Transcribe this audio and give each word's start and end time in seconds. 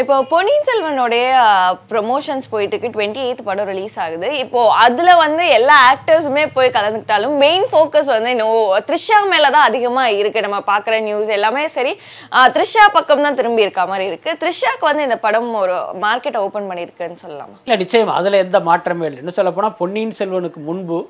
இப்போ 0.00 0.14
பொன்னியின் 0.30 0.66
செல்வனுடைய 0.66 1.24
ப்ரொமோஷன்ஸ் 1.88 2.46
போயிட்டு 2.52 2.74
இருக்கு 2.74 2.92
டுவெண்ட்டி 2.94 3.20
எயித் 3.24 3.42
படம் 3.48 3.68
ரிலீஸ் 3.70 3.96
ஆகுது. 4.04 4.28
இப்போ 4.42 4.60
அதுல 4.84 5.14
வந்து 5.22 5.44
எல்லா 5.56 5.74
ஆக்டர்ஸுமே 5.88 6.44
போய் 6.54 6.72
கலந்துக்கிட்டாலும் 6.76 7.34
மெயின் 7.42 7.66
ஃபோக்கஸ் 7.70 8.08
வந்து 8.12 8.30
இன்னும் 8.34 8.70
த்ரிஷா 8.88 9.18
மேல 9.32 9.50
தான் 9.56 9.66
அதிகமா 9.70 10.04
இருக்கு. 10.20 10.44
நம்ம 10.46 10.58
பார்க்குற 10.70 11.00
நியூஸ் 11.08 11.32
எல்லாமே 11.36 11.64
சரி. 11.76 11.92
த்ரிஷா 12.54 12.84
பக்கம் 12.96 13.24
தான் 13.26 13.36
திரும்பி 13.40 13.64
இருக்க 13.66 13.84
மாதிரி 13.90 14.06
இருக்கு. 14.12 14.32
த்ரிஷாக்கு 14.44 14.86
வந்து 14.90 15.04
இந்த 15.08 15.18
படம் 15.26 15.50
ஒரு 15.64 15.74
மார்க்கெட் 16.06 16.38
ஓபன் 16.44 16.68
பண்ணியிருக்குன்னு 16.70 17.22
சொல்லலாமா? 17.24 17.58
இல்லை 17.66 17.78
நிச்சயமா. 17.82 18.14
அதில் 18.20 18.42
எந்த 18.44 18.60
மாற்றமே 18.70 19.06
இல்லை. 19.10 19.20
இன்னும் 19.24 19.38
சொல்லப்போனால் 19.40 19.76
பொன்னியின் 19.82 20.16
செல்வனுக்கு 20.20 20.62
முன்பு 20.70 21.00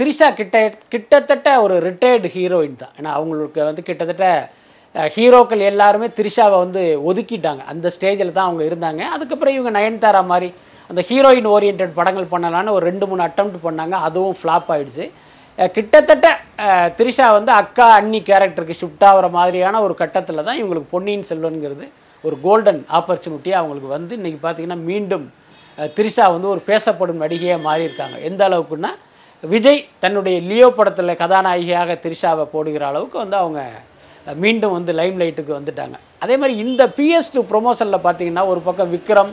த்ரிஷா 0.00 0.28
கிட்ட 0.38 0.58
கிட்டத்தட்ட 0.94 1.48
ஒரு 1.64 1.74
ரிட்டையர்டு 1.88 2.30
ஹீரோயின் 2.36 2.78
தான். 2.84 2.94
ஏன்னா 3.00 3.10
அவங்களுக்கு 3.18 3.60
வந்து 3.70 3.84
கிட்டத்தட்ட 3.90 4.28
ஹீரோக்கள் 5.16 5.62
எல்லாருமே 5.70 6.06
த்ரிஷாவை 6.18 6.56
வந்து 6.64 6.82
ஒதுக்கிட்டாங்க. 7.10 7.62
அந்த 7.72 7.86
ஸ்டேஜில் 7.96 8.36
தான் 8.36 8.48
அவங்க 8.48 8.62
இருந்தாங்க. 8.68 9.02
அதுக்கப்புறம் 9.14 9.56
இவங்க 9.56 9.72
நயன்தாரா 9.78 10.22
மாதிரி 10.32 10.48
அந்த 10.90 11.00
ஹீரோயின் 11.08 11.48
ஓரியன்ட் 11.54 11.96
படங்கள் 12.00 12.32
பண்ணலான்னு 12.34 12.74
ஒரு 12.76 12.84
ரெண்டு 12.90 13.06
மூணு 13.10 13.22
அட்டம் 13.26 13.54
பண்ணாங்க. 13.68 13.94
அதுவும் 14.08 14.36
ஃப்ளாப் 14.40 14.68
ஆகிடுச்சு 14.74 15.06
கிட்டத்தட்ட 15.76 16.26
த்ரிஷா 16.98 17.26
வந்து 17.36 17.50
அக்கா 17.60 17.86
அண்ணி 17.98 18.18
கேரக்டருக்கு 18.28 18.80
ஷிஃப்ட் 18.80 19.04
ஆகிற 19.10 19.26
மாதிரியான 19.36 19.80
ஒரு 19.86 19.94
கட்டத்தில் 20.00 20.46
தான் 20.48 20.58
இவங்களுக்கு 20.60 20.92
பொன்னியின் 20.94 21.26
செல்வன்கிறது 21.30 21.86
ஒரு 22.24 22.36
கோல்டன் 22.46 22.80
ஆப்பர்ச்சுனிட்டியாக 22.98 23.60
அவங்களுக்கு 23.62 23.90
வந்து 23.96 24.12
இன்றைக்கி 24.18 24.40
பார்த்தீங்கன்னா 24.42 24.78
மீண்டும் 24.90 25.26
த்ரிஷா 25.96 26.26
வந்து 26.34 26.48
ஒரு 26.54 26.60
பேசப்படும் 26.70 27.22
நடிகையாக 27.24 27.64
மாறியிருக்காங்க. 27.68 28.16
எந்த 28.28 28.42
அளவுக்குன்னா 28.48 28.92
விஜய் 29.42 29.80
தன்னுடைய 30.04 30.36
லியோ 30.50 30.68
படத்தில் 30.78 31.20
கதாநாயகியாக 31.22 31.98
த்ரிஷாவை 32.04 32.44
போடுகிற 32.54 32.84
அளவுக்கு 32.92 33.18
வந்து 33.24 33.36
அவங்க 33.42 33.60
மீண்டும் 34.42 34.74
வந்து 34.76 34.92
லைம் 35.00 35.18
லைட்டுக்கு 35.22 35.52
வந்துட்டாங்க. 35.58 35.96
அதே 36.24 36.34
மாதிரி 36.40 36.54
இந்த 36.64 36.82
பிஎஸ் 36.98 37.32
டூ 37.34 37.42
ப்ரொமோஷனில் 37.52 38.04
பார்த்தீங்கன்னா 38.06 38.44
ஒரு 38.52 38.60
பக்கம் 38.68 38.90
விக்ரம் 38.94 39.32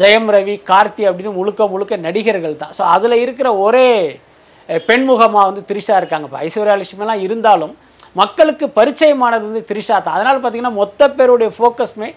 ஜெயம் 0.00 0.28
ரவி 0.34 0.56
கார்த்தி 0.70 1.02
அப்படின்னு 1.08 1.32
முழுக்க 1.38 1.66
முழுக்க 1.72 1.96
நடிகர்கள் 2.06 2.60
தான். 2.62 2.72
ஸோ 2.78 2.82
அதில் 2.96 3.22
இருக்கிற 3.24 3.48
ஒரே 3.66 3.88
பெண்முகமாக 4.88 5.46
வந்து 5.48 5.62
த்ரிஷா 5.70 5.94
இருக்காங்க. 6.00 6.26
இப்போ 6.28 6.40
ஐஸ்வர்யா 6.46 6.76
லட்சுமிலாம் 6.80 7.22
இருந்தாலும் 7.26 7.72
மக்களுக்கு 8.20 8.66
பரிச்சயமானது 8.78 9.44
வந்து 9.48 9.62
த்ரிஷா 9.70 9.96
தான். 10.06 10.16
அதனால் 10.18 10.40
பார்த்தீங்கன்னா 10.42 10.78
மொத்த 10.80 11.08
பேருடைய 11.18 11.50
ஃபோக்கஸ்மே 11.56 12.10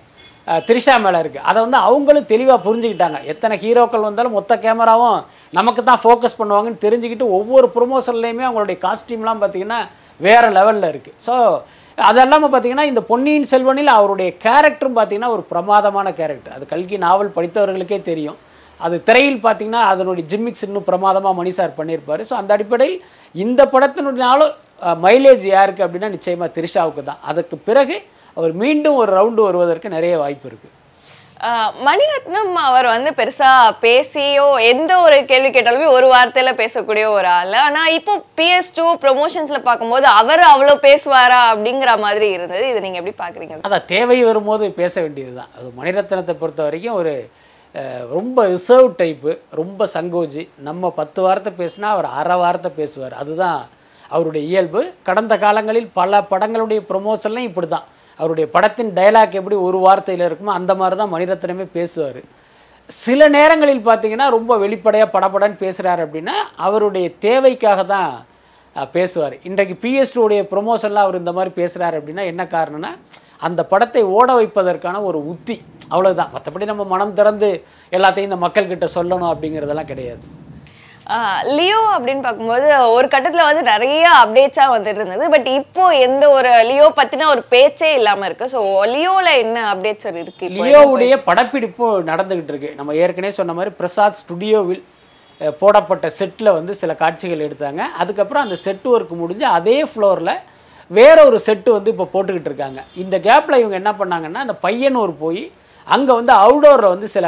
த்ரிஷா 0.67 0.95
மேலே 1.03 1.19
இருக்குது 1.23 1.45
அதை 1.49 1.59
வந்து 1.65 1.77
அவங்களும் 1.87 2.27
தெளிவாக 2.31 2.59
புரிஞ்சுக்கிட்டாங்க. 2.65 3.19
எத்தனை 3.31 3.55
ஹீரோக்கள் 3.63 4.07
வந்தாலும் 4.07 4.35
மொத்த 4.37 4.55
கேமராவும் 4.65 5.19
நமக்கு 5.57 5.81
தான் 5.87 6.01
ஃபோக்கஸ் 6.03 6.37
பண்ணுவாங்கன்னு 6.41 6.83
தெரிஞ்சுக்கிட்டு 6.83 7.27
ஒவ்வொரு 7.37 7.67
ப்ரொமோஷன்லேயுமே 7.77 8.45
அவங்களுடைய 8.47 8.77
காஸ்டியூம்லாம் 8.85 9.41
பார்த்தீங்கன்னா 9.43 9.79
வேறு 10.19 10.49
லெவலில் 10.57 10.91
இருக்குது 10.91 11.17
ஸோ 11.27 11.35
அது 11.97 12.19
இல்லாமல் 12.23 12.51
பார்த்தீங்கன்னா 12.53 12.85
இந்த 12.91 13.01
பொன்னியின் 13.09 13.47
செல்வனில் 13.51 13.91
அவருடைய 13.97 14.29
கேரக்டரும் 14.45 14.97
பார்த்தீங்கன்னா 14.97 15.29
ஒரு 15.35 15.43
பிரமாதமான 15.51 16.07
கேரக்டர் 16.19 16.55
அது 16.57 16.65
கல்கி 16.73 16.97
நாவல் 17.05 17.35
படித்தவர்களுக்கே 17.38 17.99
தெரியும். 18.09 18.38
அது 18.85 18.95
திரையில் 19.07 19.39
பார்த்தீங்கன்னா 19.45 19.83
அதனுடைய 19.91 20.23
ஜிம்மிக்ஸ் 20.31 20.66
இன்னும் 20.67 20.88
பிரமாதமாக 20.89 21.33
மணி 21.39 21.51
சார் 21.59 21.77
பண்ணியிருப்பார். 21.79 22.23
ஸோ 22.29 22.33
அந்த 22.41 22.51
அடிப்படையில் 22.55 22.97
இந்த 23.35 23.61
படத்தினுடையாலும் 23.73 24.53
மைலேஜ் 25.05 25.45
யாருக்கு 25.55 25.85
அப்படின்னா 25.85 26.09
நிச்சயமாக 26.16 26.49
திரிஷாவுக்கு 26.57 27.03
தான். 27.09 27.21
அதுக்கு 27.31 27.57
பிறகு 27.69 27.97
அவர் 28.38 28.53
மீண்டும் 28.63 28.99
ஒரு 29.01 29.11
ரவுண்டு 29.19 29.41
வருவதற்கு 29.47 29.95
நிறைய 29.97 30.16
வாய்ப்பு 30.23 30.47
இருக்குது 30.51 30.75
மணிரத்னம் 31.86 32.53
அவர் 32.67 32.88
வந்து 32.94 33.09
பெருசா 33.17 33.50
பேசியோ 33.86 34.45
எந்த 34.69 34.91
ஒரு 35.05 35.17
கேள்வி 35.31 35.50
கேட்டாலுமே 35.55 35.88
ஒரு 35.95 36.08
வார்த்தையில 36.14 36.52
பேசக்கூடிய 36.61 37.05
ஒரு 37.16 37.28
ஆள். 37.38 37.55
ஆனா 37.64 37.81
இப்போ 37.97 38.14
பிஎஸ் 38.39 38.72
டூ 38.78 38.86
ப்ரொமோஷன்ஸ்ல 39.03 39.59
பார்க்கும்போது 39.67 40.08
அவர் 40.19 40.44
அவ்வளோ 40.52 40.75
பேசுவாரா 40.88 41.39
அப்படிங்கிற 41.52 41.94
மாதிரி 42.06 42.30
இருந்தது. 42.36 42.63
இதை 42.72 42.81
நீங்க 42.86 43.00
எப்படி 43.02 43.16
பாக்குறீங்க 43.23 43.59
அதான் 43.69 43.89
தேவை 43.94 44.19
வரும்போது 44.30 44.72
பேச 44.81 44.94
வேண்டியது 45.06 45.33
தான் 45.39 45.52
அது 45.58 45.67
மணிரத்னத்தை 45.80 46.36
பொறுத்த 46.44 46.63
வரைக்கும் 46.67 47.00
ஒரு 47.02 47.16
ரொம்ப 48.17 48.45
ரிசர்வ் 48.53 48.91
டைப்பு 49.00 49.31
ரொம்ப 49.61 49.88
சங்கோஜி. 49.95 50.44
நம்ம 50.67 50.89
பத்து 51.00 51.19
வார்த்தை 51.25 51.52
பேசினா 51.61 51.88
அவர் 51.95 52.08
அரை 52.19 52.38
வார்த்தை 52.44 52.72
பேசுவார். 52.78 53.16
அதுதான் 53.23 53.59
அவருடைய 54.16 54.44
இயல்பு. 54.51 54.81
கடந்த 55.09 55.34
காலங்களில் 55.44 55.90
பல 56.00 56.22
படங்களுடைய 56.31 56.81
ப்ரொமோஷன்லாம் 56.90 57.50
இப்படி 57.50 57.68
தான் 57.75 57.88
அவருடைய 58.19 58.47
படத்தின் 58.55 58.91
டயலாக் 58.97 59.37
எப்படி 59.39 59.57
ஒரு 59.67 59.79
வார்த்தையில் 59.85 60.25
இருக்குமோ 60.27 60.53
அந்த 60.59 60.71
மாதிரி 60.79 60.95
தான் 61.01 61.13
மணிரத்னமே 61.15 61.65
பேசுவார். 61.77 62.21
சில 62.89 63.27
நேரங்களில் 63.35 63.87
பார்த்தீங்கன்னா 63.89 64.27
ரொம்ப 64.37 64.57
வெளிப்படையாக 64.63 65.13
படப்படன்னு 65.15 65.61
பேசுகிறாரு 65.65 66.01
அப்படின்னா 66.05 66.35
அவருடைய 66.67 67.07
தேவைக்காக 67.25 67.83
தான் 67.93 68.11
பேசுவார். 68.95 69.35
இன்றைக்கு 69.49 69.75
பிஎஸ்டியுடைய 69.83 70.41
ப்ரொமோஷனில் 70.53 71.03
அவர் 71.03 71.21
இந்த 71.21 71.33
மாதிரி 71.37 71.51
பேசுகிறாரு 71.59 71.97
அப்படின்னா 71.99 72.25
என்ன 72.31 72.43
காரணம்னா 72.55 72.91
அந்த 73.47 73.61
படத்தை 73.71 74.01
ஓட 74.17 74.29
வைப்பதற்கான 74.39 75.01
ஒரு 75.09 75.19
உத்தி. 75.31 75.55
அவ்வளோதான் 75.93 76.33
மற்றபடி 76.35 76.65
நம்ம 76.71 76.83
மனம் 76.93 77.17
திறந்து 77.19 77.49
எல்லாத்தையும் 77.97 78.29
இந்த 78.29 78.39
மக்கள்கிட்ட 78.45 78.87
சொல்லணும் 78.97 79.31
அப்படிங்கிறதெல்லாம் 79.31 79.91
கிடையாது. 79.91 80.23
லியோ 81.57 81.81
அப்படின்னு 81.95 82.23
பார்க்கும்போது 82.25 82.67
ஒரு 82.93 83.07
கட்டத்துல 83.13 83.43
வந்து 83.47 83.63
நிறைய 83.71 84.03
அப்டேட்ஸா 84.21 84.66
வந்துட்டு 84.73 84.99
இருந்தது. 85.01 85.25
பட் 85.33 85.49
இப்போ 85.59 85.83
எந்த 86.05 86.23
ஒரு 86.38 86.51
லியோ 86.69 86.88
பத்தின 86.99 87.27
ஒரு 87.33 87.41
பேச்சே 87.53 87.89
இல்லாம 87.99 88.25
இருக்கு. 88.29 88.45
ஸோ 88.53 88.61
லியோல 88.93 89.27
என்ன 89.44 89.57
அப்டேட்ஸ் 89.73 90.07
இருக்கு? 90.23 90.47
லியோவுடைய 90.57 91.15
படப்பிடிப்பு 91.29 91.88
நடந்துகிட்டு 92.11 92.53
இருக்கு. 92.53 92.71
நம்ம 92.79 92.95
ஏற்கனவே 93.03 93.38
சொன்ன 93.39 93.55
மாதிரி 93.59 93.73
பிரசாத் 93.81 94.19
ஸ்டுடியோவில் 94.21 94.83
போடப்பட்ட 95.61 96.07
செட்டில் 96.17 96.55
வந்து 96.57 96.73
சில 96.81 96.91
காட்சிகள் 97.03 97.45
எடுத்தாங்க. 97.47 97.81
அதுக்கப்புறம் 98.01 98.45
அந்த 98.45 98.57
செட் 98.65 98.88
ஒர்க் 98.94 99.13
முடிஞ்சு 99.21 99.45
அதே 99.57 99.77
ஃப்ளோரில் 99.91 100.33
வேற 100.91 101.17
ஒரு 101.29 101.38
செட்டு 101.45 101.69
வந்து 101.75 101.91
இப்போ 101.94 102.07
போட்டுக்கிட்டு 102.13 102.49
இருக்காங்க. 102.51 102.79
இந்த 103.03 103.15
கேப்பில் 103.27 103.61
இவங்க 103.61 103.77
என்ன 103.81 103.94
பண்ணாங்கன்னா 104.01 104.41
அந்த 104.45 104.55
பையனூர் 104.65 105.13
போய் 105.23 105.44
அங்கே 105.88 106.11
வந்து 106.19 106.33
அவுடோரில் 106.44 106.94
வந்து 106.94 107.07
சில 107.15 107.27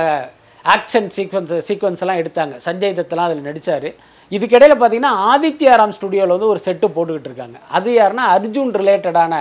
ஆக்ஷன் 0.75 1.09
சீக்வன்ஸ் 1.15 1.53
சீக்வன்ஸ் 1.67 2.01
எல்லாம் 2.03 2.19
எடுத்தாங்க. 2.21 2.55
சஞ்சய் 2.65 2.97
தத்தெல்லாம் 2.99 3.29
அதில் 3.29 3.47
நடித்தார் 3.49 3.89
இதுக்கிடையில் 4.35 4.75
பார்த்தீங்கன்னா 4.79 5.13
ஆதித்யாராம் 5.31 5.93
ஸ்டுடியோவில் 5.97 6.35
வந்து 6.35 6.51
ஒரு 6.53 6.61
செட்டு 6.65 6.87
போட்டுக்கிட்டு 6.95 7.29
இருக்காங்க. 7.29 7.57
அது 7.77 7.89
யாருன்னா 7.99 8.25
அர்ஜுன் 8.35 8.73
ரிலேட்டடான 8.81 9.35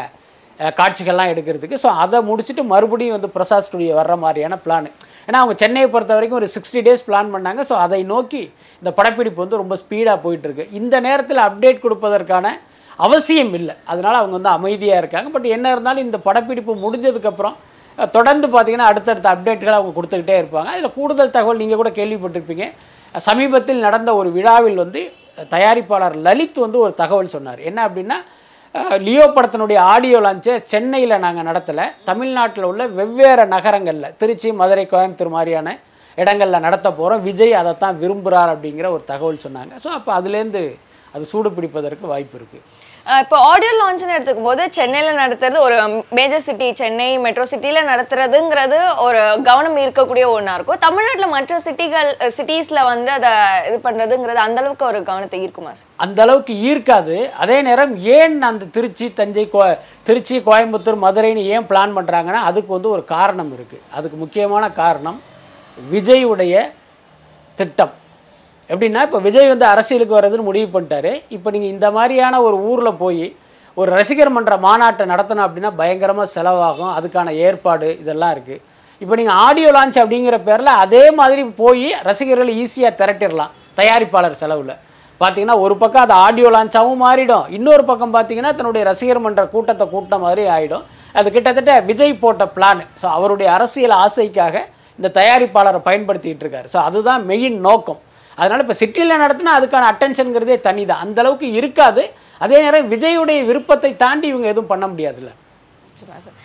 காட்சிகள்லாம் 0.78 1.30
எடுக்கிறதுக்கு. 1.32 1.76
ஸோ 1.84 1.88
அதை 2.02 2.18
முடிச்சுட்டு 2.28 2.62
மறுபடியும் 2.72 3.16
வந்து 3.16 3.30
பிரசாத் 3.34 3.66
ஸ்டுடியோ 3.66 3.96
வர்ற 4.00 4.14
மாதிரியான 4.24 4.58
பிளான் 4.64 4.86
ஏன்னா 5.26 5.38
அவங்க 5.42 5.54
சென்னையை 5.62 5.88
பொறுத்த 5.94 6.12
வரைக்கும் 6.16 6.38
ஒரு 6.40 6.48
சிக்ஸ்டி 6.54 6.80
டேஸ் 6.86 7.04
பிளான் 7.08 7.32
பண்ணாங்க. 7.34 7.60
ஸோ 7.70 7.74
அதை 7.84 7.98
நோக்கி 8.12 8.42
இந்த 8.82 8.90
படப்பிடிப்பு 8.98 9.40
வந்து 9.44 9.60
ரொம்ப 9.62 9.76
ஸ்பீடாக 9.82 10.18
போயிட்டுருக்கு. 10.24 10.64
இந்த 10.80 10.96
நேரத்தில் 11.06 11.40
அப்டேட் 11.48 11.84
கொடுப்பதற்கான 11.84 12.52
அவசியம் 13.06 13.54
இல்லை. 13.60 13.74
அதனால் 13.92 14.18
அவங்க 14.20 14.34
வந்து 14.38 14.52
அமைதியாக 14.58 15.00
இருக்காங்க. 15.02 15.30
பட் 15.34 15.48
என்ன 15.56 15.72
இருந்தாலும் 15.74 16.06
இந்த 16.08 16.18
படப்பிடிப்பு 16.28 16.74
முடிஞ்சதுக்கப்புறம் 16.84 17.56
தொடர்ந்து 18.16 18.46
பார்த்தீங்கன்னா 18.54 18.88
அடுத்தடுத்த 18.92 19.28
அப்டேட்களை 19.34 19.76
அவங்க 19.78 19.92
கொடுத்துக்கிட்டே 19.98 20.36
இருப்பாங்க. 20.40 20.70
அதில் 20.74 20.94
கூடுதல் 20.98 21.34
தகவல் 21.36 21.60
நீங்கள் 21.62 21.80
கூட 21.82 21.90
கேள்விப்பட்டிருப்பீங்க. 21.98 22.66
சமீபத்தில் 23.28 23.84
நடந்த 23.86 24.10
ஒரு 24.20 24.28
விழாவில் 24.38 24.82
வந்து 24.84 25.02
தயாரிப்பாளர் 25.54 26.16
லலித் 26.26 26.58
வந்து 26.64 26.78
ஒரு 26.86 26.92
தகவல் 27.02 27.34
சொன்னார். 27.36 27.60
என்ன 27.70 27.78
அப்படின்னா 27.88 28.18
லியோ 29.06 29.26
படத்தினுடைய 29.36 29.78
ஆடியோ 29.92 30.18
லான்ச்சை 30.24 30.54
சென்னையில் 30.72 31.22
நாங்கள் 31.24 31.46
நடத்தலை. 31.48 31.84
தமிழ்நாட்டில் 32.08 32.66
உள்ள 32.70 32.82
வெவ்வேறு 32.98 33.44
நகரங்களில் 33.54 34.14
திருச்சி 34.20 34.48
மதுரை 34.60 34.84
கோயம்புத்தூர் 34.92 35.36
மாதிரியான 35.36 35.68
இடங்களில் 36.22 36.64
நடத்த 36.66 36.88
போகிறோம் 36.98 37.22
விஜய் 37.28 37.54
அதைத்தான் 37.60 37.98
விரும்புகிறார் 38.02 38.52
அப்படிங்கிற 38.54 38.88
ஒரு 38.96 39.04
தகவல் 39.12 39.44
சொன்னாங்க. 39.46 39.72
ஸோ 39.84 39.88
அப்போ 39.98 40.10
அதுலேருந்து 40.18 40.62
அது 41.14 41.24
சூடு 41.32 41.50
பிடிப்பதற்கு 41.56 42.12
வாய்ப்பு 42.12 42.36
இருக்குது 42.38 42.64
இப்போ 43.14 43.36
ஆடியோ 43.48 43.72
லான்ச்னு 43.78 44.14
எடுத்துக்கும் 44.14 44.46
போது 44.48 44.62
சென்னையில் 44.76 45.18
நடத்துறது 45.20 45.58
ஒரு 45.64 45.74
மேஜர் 46.18 46.42
சிட்டி 46.46 46.68
சென்னை 46.80 47.06
மெட்ரோ 47.24 47.44
சிட்டியில் 47.50 47.88
நடத்துறதுங்கிறது 47.90 48.78
ஒரு 49.04 49.20
கவனம் 49.48 49.76
இருக்கக்கூடிய 49.82 50.24
ஒன்றா 50.36 50.54
இருக்கும். 50.56 50.80
தமிழ்நாட்டில் 50.86 51.32
மற்ற 51.34 51.58
சிட்டிகள் 51.66 52.08
சிட்டிஸில் 52.36 52.80
வந்து 52.88 53.10
அதை 53.18 53.30
இது 53.68 53.76
பண்ணுறதுங்கிறது 53.84 54.40
அந்த 54.46 54.60
அளவுக்கு 54.62 54.84
ஒரு 54.88 55.00
கவனத்தை 55.10 55.38
ஈர்க்குமா 55.44 55.74
சார் 55.80 55.92
அந்த 56.06 56.20
அளவுக்கு 56.24 56.56
ஈர்க்காது. 56.70 57.18
அதே 57.44 57.58
நேரம் 57.68 57.92
ஏன் 58.16 58.34
அந்த 58.50 58.68
திருச்சி 58.78 59.08
தஞ்சை 59.20 59.44
கோ 59.54 59.62
திருச்சி 60.08 60.38
கோயம்புத்தூர் 60.48 61.02
மதுரைன்னு 61.06 61.44
ஏன் 61.54 61.68
பிளான் 61.70 61.94
பண்ணுறாங்கன்னா 61.98 62.42
அதுக்கு 62.50 62.72
வந்து 62.76 62.90
ஒரு 62.96 63.04
காரணம் 63.14 63.52
இருக்குது 63.58 63.86
அதுக்கு 63.98 64.18
முக்கியமான 64.24 64.72
காரணம் 64.82 65.20
விஜய் 65.94 66.26
உடைய 66.32 66.66
திட்டம். 67.58 67.94
எப்படின்னா 68.70 69.00
இப்போ 69.06 69.18
விஜய் 69.26 69.52
வந்து 69.54 69.66
அரசியலுக்கு 69.72 70.16
வர்றதுன்னு 70.18 70.48
முடிவு 70.50 70.68
பண்ணிட்டாரு. 70.76 71.12
இப்போ 71.36 71.48
நீங்கள் 71.54 71.72
இந்த 71.74 71.88
மாதிரியான 71.96 72.40
ஒரு 72.46 72.56
ஊரில் 72.70 72.98
போய் 73.02 73.26
ஒரு 73.80 73.90
ரசிகர் 73.98 74.32
மன்ற 74.36 74.54
மாநாட்டை 74.64 75.04
நடத்தணும் 75.12 75.44
அப்படின்னா 75.46 75.70
பயங்கரமாக 75.80 76.28
செலவாகும். 76.36 76.92
அதுக்கான 76.98 77.34
ஏற்பாடு 77.46 77.88
இதெல்லாம் 78.02 78.32
இருக்குது 78.36 78.62
இப்போ 79.02 79.14
நீங்கள் 79.20 79.38
ஆடியோ 79.46 79.70
லான்ச் 79.76 79.98
அப்படிங்கிற 80.02 80.36
பேரில் 80.48 80.72
அதே 80.82 81.04
மாதிரி 81.20 81.42
போய் 81.62 81.86
ரசிகர்களை 82.08 82.52
ஈஸியாக 82.62 82.98
திரட்டிடலாம் 83.00 83.52
தயாரிப்பாளர் 83.80 84.40
செலவில். 84.42 84.74
பார்த்தீங்கன்னா 85.20 85.56
ஒரு 85.64 85.74
பக்கம் 85.82 86.04
அது 86.04 86.14
ஆடியோ 86.26 86.48
லான்ச்சாகவும் 86.54 87.02
மாறிடும். 87.06 87.44
இன்னொரு 87.56 87.84
பக்கம் 87.90 88.14
பார்த்தீங்கன்னா 88.16 88.52
தன்னுடைய 88.58 88.82
ரசிகர் 88.90 89.22
மன்ற 89.26 89.42
கூட்டத்தை 89.54 89.86
கூட்ட 89.92 90.16
மாதிரி 90.24 90.44
ஆகிடும் 90.56 90.84
அது 91.18 91.28
கிட்டத்தட்ட 91.36 91.74
விஜய் 91.90 92.14
போட்ட 92.24 92.44
பிளான் 92.56 92.82
ஸோ 93.02 93.06
அவருடைய 93.18 93.48
அரசியல் 93.58 93.96
ஆசைக்காக 94.04 94.56
இந்த 94.98 95.08
தயாரிப்பாளரை 95.20 95.80
பயன்படுத்திக்கிட்டு 95.88 96.44
இருக்காரு. 96.46 96.68
ஸோ 96.74 96.78
அதுதான் 96.88 97.22
மெயின் 97.30 97.56
நோக்கம். 97.68 98.00
அதனால் 98.38 98.62
இப்போ 98.64 98.76
சிட்டியில் 98.82 99.20
நடத்தினா 99.24 99.52
அதுக்கான 99.58 99.88
அட்டென்ஷனுங்கிறதே 99.92 100.56
தனி 100.68 100.82
தான் 100.90 101.02
அந்த 101.04 101.18
அளவுக்கு 101.22 101.48
இருக்காது. 101.58 102.02
அதே 102.44 102.56
நேரம் 102.64 102.90
விஜயுடைய 102.94 103.40
விருப்பத்தை 103.50 103.90
தாண்டி 104.04 104.26
இவங்க 104.32 104.46
எதுவும் 104.52 104.70
பண்ண 104.72 104.84
முடியாதுல்ல. 104.92 105.30
நிச்சயமா 105.90 106.16
சார் 106.26 106.36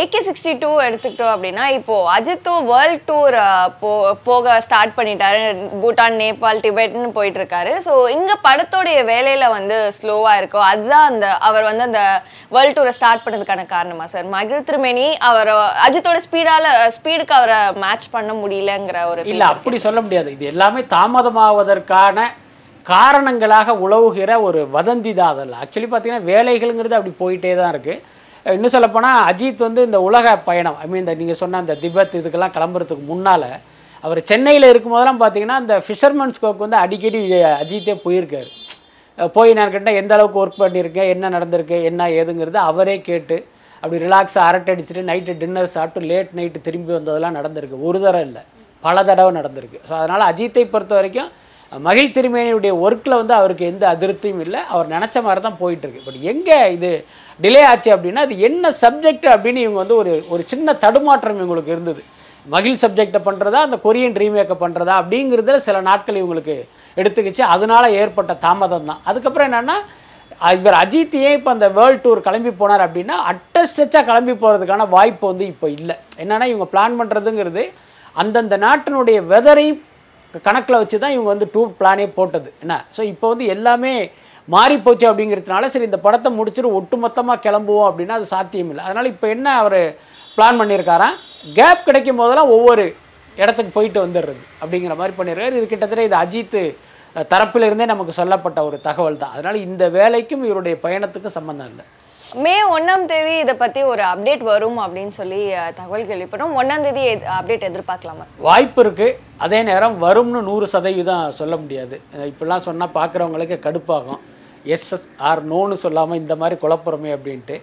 ஏகே 0.00 0.20
சிக்ஸ்டி 0.26 0.52
டூ 0.62 0.68
எடுத்துக்கிட்டோம் 0.84 1.32
அப்படின்னா 1.34 1.64
இப்போ 1.76 1.96
அஜித்தும் 2.14 2.64
வேர்ல்ட் 2.70 3.02
டூர் 3.08 3.36
போ 3.80 3.90
போக 4.28 4.54
ஸ்டார்ட் 4.66 4.94
பண்ணிட்டாரு. 4.96 5.40
பூட்டான் 5.82 6.16
நேபாள் 6.22 6.62
டிபெட்னு 6.64 7.10
போயிட்டு 7.18 7.38
இருக்காரு 7.40 7.72
ஸோ 7.86 7.92
இங்கே 8.14 8.36
படத்தோடைய 8.46 8.98
வேலையில் 9.10 9.52
வந்து 9.56 9.76
ஸ்லோவாக 9.98 10.38
இருக்கும் 10.40 10.66
அதுதான் 10.70 11.06
அந்த 11.10 11.26
அவர் 11.48 11.68
வந்து 11.70 11.84
அந்த 11.88 12.02
வேர்ல்ட் 12.56 12.76
டூரை 12.78 12.94
ஸ்டார்ட் 12.98 13.24
பண்ணதுக்கான 13.26 13.66
காரணமா 13.74 14.06
சார் 14.14 14.26
மகிழ் 14.36 14.66
திருமேனி 14.70 15.06
அவர் 15.28 15.50
அஜித்தோட 15.86 16.20
ஸ்பீடால 16.26 16.72
ஸ்பீடுக்கு 16.96 17.36
அவரை 17.38 17.60
மேட்ச் 17.84 18.08
பண்ண 18.16 18.32
முடியலங்கிற 18.42 19.00
ஒரு 19.12 19.28
இல்லை 19.34 19.46
அப்படி 19.54 19.78
சொல்ல 19.86 20.00
முடியாது. 20.06 20.32
இது 20.36 20.50
எல்லாமே 20.54 20.82
தாமதமாவதற்கான 20.96 22.26
காரணங்களாக 22.86 23.76
உழவுகிற 23.84 24.32
ஒரு 24.46 24.62
வதந்தி 24.74 25.14
தான் 25.20 25.32
அதெல்லாம். 25.34 25.62
ஆக்சுவலி 25.64 25.88
பார்த்தீங்கன்னா 25.92 26.28
வேலைகள்ங்கிறது 26.32 26.98
அப்படி 26.98 27.14
போயிட்டே 27.22 27.54
தான் 27.60 27.72
இருக்குது 27.74 28.12
இன்னும் 28.52 28.72
சொல்லப்போனால் 28.74 29.18
அஜித் 29.30 29.64
வந்து 29.66 29.82
இந்த 29.88 29.98
உலக 30.06 30.34
பயணம். 30.48 30.76
ஐ 30.82 30.86
மீன் 30.90 31.02
இந்த 31.02 31.14
நீங்கள் 31.20 31.38
சொன்ன 31.42 31.60
அந்த 31.62 31.74
திபெத் 31.82 32.16
இதுக்கெல்லாம் 32.20 32.54
கிளம்புறதுக்கு 32.56 33.04
முன்னால் 33.12 33.48
அவர் 34.06 34.20
சென்னையில் 34.30 34.70
இருக்கும்போதெல்லாம் 34.70 35.20
பார்த்தீங்கன்னா 35.22 35.56
இந்த 35.62 35.76
ஃபிஷர்மன்ஸ் 35.86 36.40
கோக்கு 36.42 36.64
வந்து 36.64 36.78
அடிக்கடி 36.84 37.20
அஜித்தே 37.62 37.94
போயிருக்காரு. 38.06 38.50
போய் 39.36 39.56
நான் 39.56 39.72
கேட்டால் 39.74 39.98
எந்த 40.00 40.12
அளவுக்கு 40.16 40.40
ஒர்க் 40.42 40.62
பண்ணியிருக்கேன் 40.62 41.10
என்ன 41.14 41.30
நடந்திருக்கு? 41.36 41.76
என்ன 41.90 42.08
ஏதுங்கிறது 42.20 42.58
அவரே 42.70 42.96
கேட்டு 43.08 43.36
அப்படி 43.82 43.98
ரிலாக்ஸாக 44.06 44.48
அரட்டை 44.48 44.72
அடிச்சுட்டு 44.74 45.08
நைட்டு 45.10 45.32
டின்னர் 45.42 45.74
சாப்பிட்டு 45.76 46.08
லேட் 46.10 46.30
நைட்டு 46.38 46.60
திரும்பி 46.66 46.92
வந்ததெல்லாம் 46.96 47.36
நடந்திருக்கு. 47.38 47.78
ஒரு 47.88 47.98
தடவை 48.04 48.24
இல்லை. 48.28 48.42
பல 48.84 49.04
தடவை 49.10 49.30
நடந்திருக்கு. 49.40 49.78
ஸோ 49.88 49.92
அதனால் 50.00 50.24
அஜித்தை 50.30 50.64
பொறுத்த 50.74 50.94
வரைக்கும் 50.98 51.30
மகிழ் 51.86 52.14
திருமேனியுடைய 52.16 52.72
ஒர்க்கில் 52.84 53.18
வந்து 53.20 53.34
அவருக்கு 53.40 53.64
எந்த 53.72 53.84
அதிருப்தியும் 53.92 54.42
இல்லை. 54.44 54.60
அவர் 54.72 54.92
நினச்ச 54.94 55.16
மாதிரி 55.26 55.40
தான் 55.46 55.60
போயிட்டுருக்கு. 55.62 56.04
பட் 56.06 56.20
எங்கே 56.32 56.58
இது 56.76 56.90
டிலே 57.40 57.62
ஆச்சு 57.70 57.90
அப்படின்னா 57.94 58.24
அது 58.26 58.34
என்ன 58.48 58.70
சப்ஜெக்ட் 58.82 59.26
அப்படின்னு 59.34 59.62
இவங்க 59.64 59.80
வந்து 59.82 59.96
ஒரு 60.02 60.12
ஒரு 60.34 60.42
சின்ன 60.52 60.74
தடுமாற்றம் 60.84 61.40
இவங்களுக்கு 61.42 61.74
இருந்தது. 61.76 62.02
மகிழ் 62.54 62.80
சப்ஜெக்டை 62.82 63.20
பண்ணுறதா 63.28 63.60
அந்த 63.66 63.76
கொரியன் 63.86 64.18
ரீமேக்கை 64.22 64.56
பண்ணுறதா 64.62 64.94
அப்படிங்கிறதுல 65.02 65.60
சில 65.66 65.80
நாட்கள் 65.88 66.20
இவங்களுக்கு 66.22 66.56
எடுத்துக்கிச்சு. 66.96 67.42
அதனால 67.54 67.84
ஏற்பட்ட 68.00 68.32
தாமதம் 68.46 68.90
தான் 68.90 69.00
அதுக்கப்புறம் 69.10 69.48
என்னென்னா 69.50 69.76
இவர் 70.58 70.76
அஜித் 70.82 71.16
ஏன் 71.24 71.36
இப்போ 71.38 71.50
அந்த 71.54 71.66
வேர்ல்ட் 71.78 72.02
டூர் 72.04 72.26
கிளம்பி 72.26 72.52
போனார் 72.60 72.84
அப்படின்னா 72.86 73.16
அட்டஸ்டச்சாக 73.30 74.04
கிளம்பி 74.10 74.34
போகிறதுக்கான 74.42 74.86
வாய்ப்பு 74.94 75.24
வந்து 75.32 75.46
இப்போ 75.52 75.66
இல்லை. 75.78 75.96
என்னென்னா 76.22 76.46
இவங்க 76.52 76.66
பிளான் 76.74 76.98
பண்ணுறதுங்கிறது 77.00 77.64
அந்தந்த 78.22 78.56
நாட்டினுடைய 78.66 79.18
வெதரையும் 79.32 79.80
கணக்கில் 80.46 80.80
வச்சு 80.80 80.96
தான் 81.02 81.14
இவங்க 81.14 81.30
வந்து 81.34 81.48
டூர் 81.54 81.70
பிளானே 81.80 82.06
போட்டது. 82.18 82.48
என்ன? 82.64 82.74
ஸோ 82.96 83.02
இப்போ 83.12 83.26
வந்து 83.32 83.46
எல்லாமே 83.54 83.92
மாறி 84.48 84.76
போச்சு 84.86 85.06
அப்படிங்கிறதுனால 85.10 85.68
சரி 85.74 85.88
இந்த 85.90 86.00
படத்தை 86.06 86.30
முடிச்சுட்டு 86.38 86.74
ஒட்டுமொத்தமாக 86.78 87.42
கிளம்புவோம் 87.46 87.88
அப்படின்னா 87.90 88.16
அது 88.18 88.26
சாத்தியம் 88.34 88.70
இல்லை 88.72 88.84
அதனால் 88.86 89.12
இப்போ 89.12 89.26
என்ன 89.36 89.46
அவர் 89.60 89.80
பிளான் 90.36 90.60
பண்ணியிருக்காராம் 90.60 91.16
கேப் 91.58 91.86
கிடைக்கும் 91.86 92.20
போதெல்லாம் 92.20 92.52
ஒவ்வொரு 92.56 92.84
இடத்துக்கு 93.36 93.72
போயிட்டு 93.76 93.98
வந்துடுறது 94.04 94.42
அப்படிங்கிற 94.62 94.96
மாதிரி 95.00 95.16
பண்ணியிருக்காரு 95.18 95.58
இது 95.58 95.66
கிட்டத்தட்ட 95.72 96.08
இது 96.08 96.16
அஜித்து 96.22 96.62
தரப்பிலிருந்தே 97.32 97.86
நமக்கு 97.92 98.12
சொல்லப்பட்ட 98.20 98.64
ஒரு 98.68 98.76
தகவல் 98.88 99.20
தான் 99.22 99.34
அதனால் 99.34 99.58
இந்த 99.66 99.84
வேலைக்கும் 99.98 100.44
இவருடைய 100.48 100.76
பயணத்துக்கும் 100.84 101.36
சம்மந்தம் 101.36 101.70
இல்லை. 101.72 101.84
மே 102.42 102.52
ஒன்றாம் 102.74 103.04
தேதி 103.10 103.32
இதை 103.40 103.52
பற்றி 103.60 103.80
ஒரு 103.90 104.02
அப்டேட் 104.12 104.40
வரும் 104.48 104.78
அப்படின்னு 104.84 105.12
சொல்லி 105.18 105.40
தகவல் 105.76 106.06
கேள்விப்பட்டோம். 106.08 106.54
ஒன்றாம் 106.60 106.84
தேதி 106.86 107.02
அப்டேட் 107.36 107.66
எதிர்பார்க்கலாமா? 107.68 108.24
வாய்ப்பு 108.46 108.80
இருக்குது 108.84 109.18
அதே 109.44 109.58
நேரம் 109.68 109.94
வரும்னு 110.04 110.40
நூறு 110.48 110.66
சதவீதம் 110.72 111.36
சொல்ல 111.40 111.56
முடியாது. 111.64 111.96
இப்படிலாம் 112.30 112.64
சொன்னால் 112.68 112.92
பார்க்குறவங்களுக்கு 112.96 113.58
கடுப்பாகும். 113.66 114.20
எஸ் 114.76 114.88
ஆர் 115.30 115.42
நோன்னு 115.52 115.78
சொல்லாமல் 115.84 116.20
இந்த 116.22 116.36
மாதிரி 116.40 116.58
குழப்புறமே 116.64 117.12
அப்படின்ட்டு. 117.16 117.58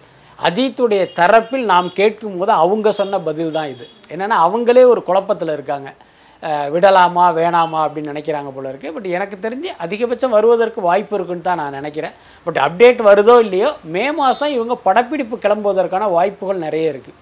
அஜித்துடைய 0.49 1.01
தரப்பில் 1.19 1.67
நாம் 1.73 1.89
கேட்கும் 1.99 2.39
போது 2.41 2.53
அவங்க 2.63 2.91
சொன்ன 3.01 3.21
பதில் 3.27 3.55
தான் 3.57 3.71
இது. 3.73 3.87
என்னென்னா 4.13 4.39
அவங்களே 4.47 4.85
ஒரு 4.93 5.03
குழப்பத்தில் 5.09 5.55
இருக்காங்க. 5.57 5.91
விடலாமா 6.73 7.25
வேணாமா 7.39 7.79
அப்படின்னு 7.85 8.13
நினைக்கிறாங்க 8.13 8.51
போல 8.55 8.69
இருக்குது 8.71 8.93
பட் 8.95 9.07
எனக்கு 9.17 9.35
தெரிஞ்சு 9.45 9.71
அதிகபட்சம் 9.85 10.35
வருவதற்கு 10.37 10.81
வாய்ப்பு 10.89 11.15
இருக்குன்னு 11.17 11.47
தான் 11.47 11.61
நான் 11.61 11.77
நினைக்கிறேன். 11.79 12.15
பட் 12.47 12.61
அப்டேட் 12.67 13.01
வருதோ 13.09 13.35
இல்லையோ 13.45 13.71
மே 13.95 14.05
மாதம் 14.21 14.55
இவங்க 14.57 14.77
படப்பிடிப்பு 14.87 15.37
கிளம்புவதற்கான 15.45 16.09
வாய்ப்புகள் 16.17 16.65
நிறைய 16.67 16.93
இருக்குது 16.93 17.17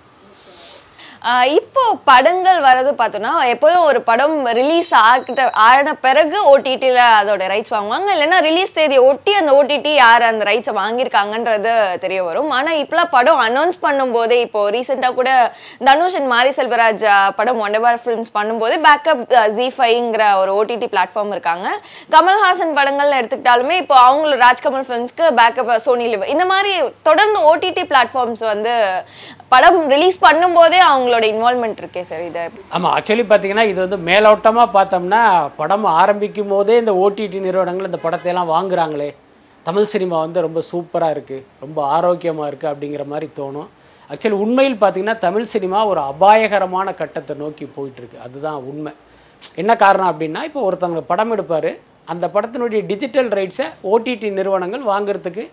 இப்போ 1.56 1.82
படங்கள் 2.10 2.60
வர்றது 2.66 2.92
பார்த்தோன்னா 3.00 3.32
எப்போதும் 3.54 3.86
ஒரு 3.88 4.00
படம் 4.10 4.36
ரிலீஸ் 4.60 4.92
ஆகிட்ட 5.00 5.46
ஆன 5.64 5.94
பிறகு 6.06 6.38
ஓடிடியில் 6.52 7.00
அதோட 7.18 7.44
ரைட்ஸ் 7.52 7.74
வாங்குவாங்க. 7.76 8.08
இல்லைன்னா 8.16 8.38
ரிலீஸ் 8.48 8.76
தேதியை 8.78 9.02
ஒட்டி 9.08 9.32
அந்த 9.40 9.52
ஓடிடி 9.58 9.92
யார் 10.02 10.24
அந்த 10.30 10.44
ரைட்ஸை 10.50 10.74
வாங்கியிருக்காங்கன்றது 10.80 11.74
தெரிய 12.04 12.20
வரும். 12.28 12.50
ஆனால் 12.58 12.80
இப்போலாம் 12.84 13.12
படம் 13.16 13.42
அனௌன்ஸ் 13.48 13.80
பண்ணும்போதே 13.86 14.38
இப்போ 14.46 14.62
ரீசெண்டாக 14.76 15.18
கூட 15.20 15.32
தனுஷ் 15.90 16.18
அண்ட் 16.20 16.32
மாரி 16.34 16.54
செல்வராஜ் 16.60 17.06
படம் 17.40 17.60
ஒண்டபார் 17.66 18.00
ஃபிலிம்ஸ் 18.04 18.34
பண்ணும்போது 18.38 18.78
பேக்கப் 18.88 19.26
ஜி 19.58 19.68
ஃபைங்கிற 19.78 20.24
ஒரு 20.44 20.54
ஓடிடி 20.60 20.90
பிளாட்ஃபார்ம் 20.96 21.36
இருக்காங்க. 21.38 21.68
கமல்ஹாசன் 22.16 22.74
படங்கள்னு 22.80 23.20
எடுத்துக்கிட்டாலுமே 23.20 23.78
இப்போ 23.84 23.98
அவங்கள 24.06 24.40
ராஜ்கமல் 24.46 24.88
ஃபிலிம்ஸ்க்கு 24.88 25.28
பேக்கப் 25.42 25.76
சோனி 25.88 26.08
லிவ் 26.14 26.26
இந்த 26.36 26.48
மாதிரி 26.54 26.74
தொடர்ந்து 27.10 27.42
ஓடிடி 27.52 27.86
பிளாட்ஃபார்ம்ஸ் 27.94 28.46
வந்து 28.54 28.74
படம் 29.54 29.78
ரிலீஸ் 29.94 30.18
பண்ணும்போதே 30.26 30.80
அவங்க 30.88 31.08
அவங்களோட 31.10 31.28
இன்வால்மெண்ட் 31.34 31.80
இருக்கே 31.82 32.02
சார் 32.10 32.24
இதை. 32.28 32.42
ஆமாம் 32.76 32.92
ஆக்சுவலி 32.96 33.24
பார்த்தீங்கன்னா 33.30 33.64
இது 33.70 33.80
வந்து 33.84 33.98
மேலோட்டமாக 34.10 34.68
பார்த்தோம்னா 34.76 35.22
படம் 35.60 35.86
ஆரம்பிக்கும் 36.02 36.52
போதே 36.54 36.76
இந்த 36.82 36.94
ஓடிடி 37.04 37.40
நிறுவனங்கள் 37.46 37.90
இந்த 37.90 38.00
படத்தை 38.04 38.28
எல்லாம் 38.32 38.52
வாங்குறாங்களே. 38.56 39.08
தமிழ் 39.68 39.90
சினிமா 39.94 40.18
வந்து 40.26 40.44
ரொம்ப 40.46 40.60
சூப்பராக 40.70 41.16
இருக்குது 41.16 41.46
ரொம்ப 41.64 41.80
ஆரோக்கியமாக 41.96 42.50
இருக்குது 42.50 42.72
அப்படிங்கிற 42.72 43.06
மாதிரி 43.14 43.28
தோணும். 43.40 43.70
ஆக்சுவலி 44.10 44.38
உண்மையில் 44.46 44.78
பார்த்தீங்கன்னா 44.84 45.18
தமிழ் 45.26 45.50
சினிமா 45.54 45.80
ஒரு 45.92 46.02
அபாயகரமான 46.12 46.94
கட்டத்தை 47.02 47.36
நோக்கி 47.44 47.68
போயிட்டுருக்கு. 47.78 48.20
அதுதான் 48.28 48.60
உண்மை. 48.72 48.94
என்ன 49.62 49.72
காரணம் 49.86 50.12
அப்படின்னா 50.12 50.44
இப்போ 50.50 50.62
ஒருத்தவங்க 50.70 51.04
படம் 51.12 51.34
எடுப்பார் 51.38 51.72
அந்த 52.14 52.26
படத்தினுடைய 52.36 52.82
டிஜிட்டல் 52.92 53.32
ரைட்ஸை 53.40 53.68
ஓடிடி 53.94 54.30
நிறுவனங்கள் 54.40 54.86
வாங்குறதுக்கு 54.92 55.46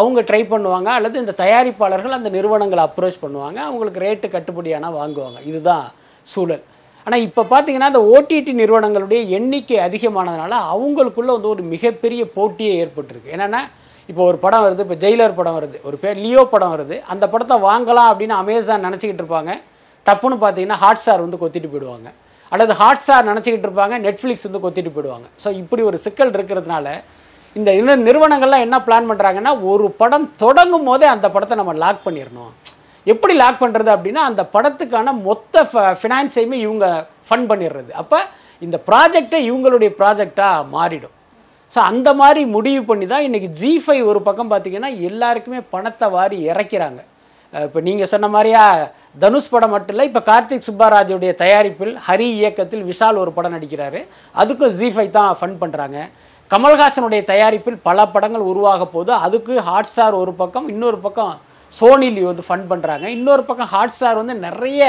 அவங்க 0.00 0.20
ட்ரை 0.28 0.42
பண்ணுவாங்க 0.52 0.88
அல்லது 0.98 1.16
இந்த 1.22 1.32
தயாரிப்பாளர்கள் 1.42 2.16
அந்த 2.18 2.30
நிறுவனங்களை 2.36 2.82
அப்ரோச் 2.88 3.22
பண்ணுவாங்க 3.24 3.58
அவங்களுக்கு 3.68 4.02
ரேட்டு 4.06 4.28
கட்டுப்படியானால் 4.34 4.96
வாங்குவாங்க. 5.00 5.38
இதுதான் 5.50 5.86
சூழல். 6.26 6.64
ஆனால் 7.06 7.24
இப்போ 7.28 7.42
பார்த்தீங்கன்னா 7.52 7.88
இந்த 7.92 8.02
ஓடிடி 8.14 8.52
நிறுவனங்களுடைய 8.60 9.20
எண்ணிக்கை 9.38 9.78
அதிகமானதுனால 9.86 10.58
அவங்களுக்குள்ள 10.74 11.30
வந்து 11.36 11.50
ஒரு 11.54 11.62
மிகப்பெரிய 11.74 12.22
போட்டியே 12.36 12.72
ஏற்பட்டிருக்கு. 12.82 13.32
என்னென்னா 13.36 13.60
இப்போ 14.10 14.22
ஒரு 14.30 14.38
படம் 14.44 14.64
வருது 14.64 14.84
இப்போ 14.86 14.96
ஜெயிலர் 15.02 15.36
படம் 15.38 15.56
வருது 15.58 15.76
ஒரு 15.88 15.96
பேர் 16.02 16.18
லியோ 16.24 16.42
படம் 16.54 16.72
வருது. 16.74 16.96
அந்த 17.12 17.24
படத்தை 17.32 17.56
வாங்கலாம் 17.68 18.08
அப்படின்னு 18.12 18.34
அமேசான் 18.42 18.84
நினச்சிக்கிட்டு 18.86 19.22
இருப்பாங்க. 19.24 19.52
டப்புன்னு 20.06 20.38
பார்த்தீங்கன்னா 20.44 20.78
ஹாட் 20.84 21.00
ஸ்டார் 21.02 21.24
வந்து 21.26 21.40
கொத்திட்டு 21.42 21.70
போயிடுவாங்க. 21.74 22.08
அல்லது 22.52 22.72
ஹாட் 22.80 23.02
ஸ்டார் 23.02 23.28
நினச்சிக்கிட்டு 23.30 23.68
இருப்பாங்க 23.68 23.94
நெட்ஃப்ளிக்ஸ் 24.06 24.46
வந்து 24.48 24.62
கொத்திட்டு 24.64 24.92
போயிடுவாங்க. 24.96 25.26
ஸோ 25.44 25.48
இப்படி 25.62 25.82
ஒரு 25.90 25.98
சிக்கல் 26.06 26.32
இருக்கிறதுனால 26.36 26.88
இந்த 27.56 27.70
இன்னும் 27.78 28.06
நிறுவனங்கள்லாம் 28.08 28.64
என்ன 28.66 28.76
பிளான் 28.86 29.08
பண்ணுறாங்கன்னா 29.10 29.52
ஒரு 29.72 29.86
படம் 30.00 30.28
தொடங்கும் 30.44 30.86
போதே 30.88 31.06
அந்த 31.14 31.26
படத்தை 31.34 31.56
நம்ம 31.60 31.74
லாக் 31.82 32.04
பண்ணிடணும் 32.06 32.52
எப்படி 33.06 33.34
லாக் 33.42 33.62
பண்ணுறது 33.62 33.90
அப்படின்னா 33.94 34.22
அந்த 34.30 34.42
படத்துக்கான 34.54 35.12
மொத்த 35.26 35.64
ஃபினான்ஸையுமே 36.00 36.58
இவங்க 36.66 36.86
ஃபண்ட் 37.28 37.48
பண்ணிடுறது 37.50 37.90
அப்போ 38.02 38.18
இந்த 38.62 38.76
ப்ராஜெக்டை 38.88 39.38
இவங்களுடைய 39.48 39.90
ப்ராஜெக்டாக 40.00 40.66
மாறிடும். 40.76 41.14
ஸோ 41.72 41.78
அந்த 41.90 42.08
மாதிரி 42.20 42.42
முடிவு 42.56 42.82
பண்ணி 42.90 43.06
தான் 43.12 43.24
இன்றைக்கி 43.28 43.48
ஜி 43.60 43.72
ஃபைவ் 43.84 44.02
ஒரு 44.10 44.20
பக்கம் 44.28 44.52
பார்த்தீங்கன்னா 44.52 44.90
எல்லாருக்குமே 45.08 45.60
பணத்தை 45.74 46.06
வாரி 46.16 46.38
இறக்கிறாங்க. 46.50 47.00
இப்போ 47.52 47.80
நீங்கள் 47.88 48.10
சொன்ன 48.12 48.26
மாதிரியா 48.34 48.62
தனுஷ் 49.22 49.50
படம் 49.54 49.72
மட்டும் 49.74 49.94
இல்லை 49.94 50.06
இப்போ 50.10 50.22
கார்த்திக் 50.28 50.68
சுப்பாராஜுடைய 50.68 51.32
தயாரிப்பில் 51.42 51.92
ஹரி 52.06 52.28
இயக்கத்தில் 52.38 52.86
விஷால் 52.90 53.20
ஒரு 53.24 53.32
படம் 53.36 53.54
நடிக்கிறாரு. 53.56 54.00
அதுக்கும் 54.42 54.74
ஜி 54.78 54.88
ஃபைவ் 54.94 55.16
தான் 55.18 55.38
ஃபண்ட் 55.40 55.60
பண்ணுறாங்க 55.60 55.98
கமல்ஹாசனுடைய 56.52 57.20
தயாரிப்பில் 57.30 57.78
பல 57.88 57.98
படங்கள் 58.14 58.48
உருவாக 58.50 58.82
போது 58.94 59.10
அதுக்கு 59.26 59.54
ஹாட் 59.68 59.88
ஸ்டார் 59.90 60.14
ஒரு 60.22 60.32
பக்கம் 60.40 60.66
இன்னொரு 60.72 60.98
பக்கம் 61.04 61.32
சோனிலி 61.78 62.22
வந்து 62.30 62.44
ஃபண்ட் 62.48 62.66
பண்ணுறாங்க 62.72 63.06
இன்னொரு 63.16 63.42
பக்கம் 63.48 63.70
ஹாட் 63.74 63.94
ஸ்டார் 63.96 64.20
வந்து 64.20 64.34
நிறைய 64.46 64.82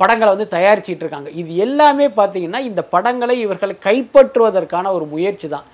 படங்களை 0.00 0.30
வந்து 0.34 0.46
தயாரிச்சிட்டு 0.54 1.02
இருக்காங்க. 1.04 1.28
இது 1.40 1.50
எல்லாமே 1.66 2.06
பார்த்தீங்கன்னா 2.18 2.60
இந்த 2.70 2.82
படங்களை 2.94 3.34
இவர்களை 3.44 3.74
கைப்பற்றுவதற்கான 3.86 4.92
ஒரு 4.96 5.06
முயற்சி 5.14 5.46
தான். 5.54 5.66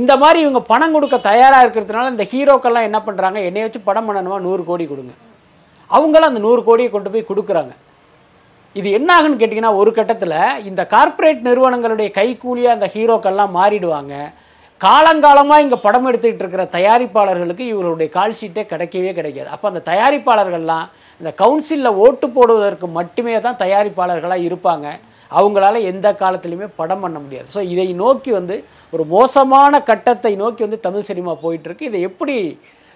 இந்த 0.00 0.12
மாதிரி 0.22 0.38
இவங்க 0.44 0.60
பணம் 0.72 0.94
கொடுக்க 0.96 1.16
தயாராக 1.30 1.64
இருக்கிறதுனால 1.64 2.12
இந்த 2.14 2.24
ஹீரோக்கெல்லாம் 2.32 2.88
என்ன 2.88 2.98
பண்ணுறாங்க 3.06 3.38
என்னைய 3.48 3.66
வச்சு 3.66 3.80
படம் 3.88 4.08
பண்ணணுமா? 4.08 4.38
நூறு 4.46 4.64
கோடி 4.70 4.86
கொடுங்க. 4.92 5.14
அவங்களும் 5.90 6.30
அந்த 6.30 6.42
நூறு 6.46 6.62
கோடியை 6.68 6.90
கொண்டு 6.96 7.12
போய் 7.12 7.30
கொடுக்குறாங்க. 7.30 7.72
இது 8.76 8.88
என்ன 8.98 9.08
ஆகுன்னு 9.16 9.38
கேட்டிங்கன்னா 9.40 9.72
ஒரு 9.80 9.90
கட்டத்தில் 9.98 10.36
இந்த 10.70 10.82
கார்ப்பரேட் 10.94 11.40
நிறுவனங்களுடைய 11.48 12.08
கைக்கூலியாக 12.18 12.76
அந்த 12.76 12.86
ஹீரோக்கள்லாம் 12.94 13.56
மாறிடுவாங்க. 13.58 14.14
காலங்காலமாக 14.80 15.62
இங்கே 15.64 15.78
படம் 15.84 16.06
எடுத்துக்கிட்டு 16.08 16.44
இருக்கிற 16.44 16.64
தயாரிப்பாளர்களுக்கு 16.74 17.64
இவர்களுடைய 17.72 18.08
கால் 18.16 18.36
ஷீட்டே 18.40 18.62
கிடைக்கவே 18.72 19.12
கிடைக்காது. 19.18 19.48
அப்போ 19.54 19.66
அந்த 19.70 19.82
தயாரிப்பாளர்கள்லாம் 19.90 20.86
இந்த 21.20 21.30
கவுன்சிலில் 21.42 21.98
ஓட்டு 22.04 22.26
போடுவதற்கு 22.36 22.88
மட்டுமே 22.98 23.34
தான் 23.46 23.58
தயாரிப்பாளர்களாக 23.62 24.46
இருப்பாங்க. 24.48 24.86
அவங்களால 25.30 25.80
எந்த 25.92 26.08
காலத்துலையுமே 26.20 26.68
படம் 26.80 27.02
பண்ண 27.04 27.16
முடியாது. 27.24 27.48
ஸோ 27.56 27.62
இதை 27.72 27.88
நோக்கி 28.02 28.30
வந்து 28.38 28.56
ஒரு 28.92 29.06
மோசமான 29.14 29.80
கட்டத்தை 29.90 30.32
நோக்கி 30.42 30.62
வந்து 30.66 30.84
தமிழ் 30.86 31.08
சினிமா 31.10 31.34
போயிட்டுருக்கு 31.42 31.90
இதை 31.90 32.00
எப்படி 32.10 32.36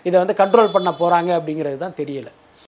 இதை 0.06 0.16
வந்து 0.22 0.38
கண்ட்ரோல் 0.42 0.74
பண்ண 0.76 0.90
போகிறாங்க 1.00 1.32
அப்படிங்கிறது 1.38 1.78
தான் 1.82 1.98
தெரியலை. 1.98 2.32